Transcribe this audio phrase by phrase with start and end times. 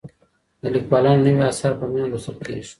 [0.61, 2.69] د ليکوالانو نوي اثار په مينه لوستل کېږي.